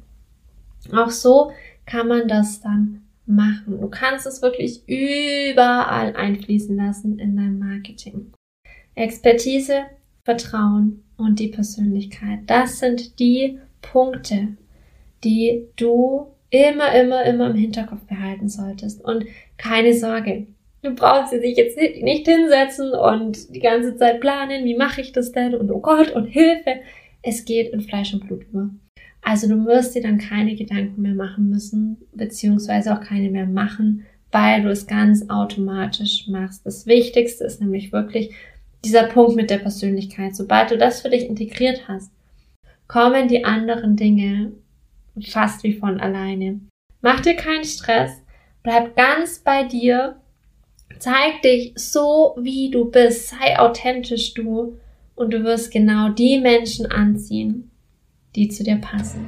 Auch 0.94 1.10
so 1.10 1.52
kann 1.86 2.08
man 2.08 2.28
das 2.28 2.62
dann 2.62 3.02
machen. 3.26 3.80
Du 3.82 3.88
kannst 3.90 4.26
es 4.26 4.42
wirklich 4.42 4.84
überall 4.88 6.16
einfließen 6.16 6.76
lassen 6.76 7.20
in 7.20 7.36
dein 7.36 7.60
Marketing. 7.60 8.32
Expertise, 8.96 9.84
Vertrauen 10.24 11.04
und 11.18 11.40
die 11.40 11.48
Persönlichkeit. 11.48 12.40
Das 12.48 12.80
sind 12.80 13.20
die 13.20 13.60
Punkte, 13.82 14.50
die 15.24 15.68
du 15.76 16.28
immer, 16.50 16.94
immer, 16.94 17.24
immer 17.24 17.50
im 17.50 17.56
Hinterkopf 17.56 18.04
behalten 18.04 18.50
solltest. 18.50 19.04
Und 19.04 19.26
keine 19.58 19.94
Sorge, 19.94 20.48
Du 20.84 20.96
brauchst 20.96 21.32
sie 21.32 21.40
sich 21.40 21.58
jetzt 21.58 21.78
nicht 21.78 22.28
hinsetzen 22.28 22.94
und 22.94 23.54
die 23.54 23.60
ganze 23.60 23.96
Zeit 23.98 24.20
planen, 24.20 24.66
wie 24.66 24.76
mache 24.76 25.02
ich 25.02 25.12
das 25.12 25.32
denn 25.32 25.54
und 25.54 25.72
oh 25.72 25.80
Gott 25.80 26.12
und 26.12 26.26
Hilfe. 26.26 26.80
Es 27.22 27.46
geht 27.46 27.72
in 27.72 27.82
Fleisch 27.82 28.14
und 28.14 28.26
Blut 28.26 28.44
über. 28.50 28.70
Also 29.22 29.48
du 29.48 29.66
wirst 29.66 29.94
dir 29.94 30.02
dann 30.02 30.18
keine 30.18 30.56
Gedanken 30.56 31.04
mehr 31.04 31.14
machen 31.14 31.50
müssen, 31.50 31.98
beziehungsweise 32.14 32.94
auch 32.94 33.02
keine 33.02 33.30
mehr 33.30 33.46
machen, 33.46 34.06
weil 34.32 34.64
du 34.64 34.70
es 34.70 34.88
ganz 34.88 35.30
automatisch 35.30 36.28
machst. 36.28 36.66
Das 36.66 36.88
Wichtigste 36.88 37.44
ist 37.44 37.62
nämlich 37.62 37.92
wirklich 37.92 38.34
dieser 38.84 39.04
Punkt 39.04 39.36
mit 39.36 39.52
der 39.52 39.60
Persönlichkeit. 39.60 40.36
Sobald 40.36 40.72
du 40.72 40.78
das 40.78 41.02
für 41.02 41.10
dich 41.10 41.28
integriert 41.28 41.88
hast, 41.88 42.12
kommen 42.88 43.28
die 43.28 43.46
anderen 43.46 43.96
Dinge 43.96 44.54
fast 45.22 45.64
wie 45.64 45.74
von 45.74 46.00
alleine. 46.00 46.60
Mach 47.02 47.20
dir 47.20 47.36
keinen 47.36 47.66
Stress, 47.66 48.12
bleib 48.64 48.96
ganz 48.96 49.40
bei 49.40 49.64
dir 49.64 50.21
Zeig 51.00 51.42
dich 51.44 51.74
so, 51.76 52.36
wie 52.40 52.70
du 52.70 52.86
bist. 52.86 53.30
Sei 53.30 53.60
authentisch 53.60 54.34
du 54.34 54.78
und 55.16 55.34
du 55.34 55.44
wirst 55.44 55.72
genau 55.72 56.10
die 56.10 56.40
Menschen 56.40 56.86
anziehen, 56.86 57.72
die 58.36 58.50
zu 58.50 58.64
dir 58.64 58.78
passen. 58.78 59.26